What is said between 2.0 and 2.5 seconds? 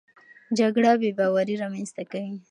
کوي.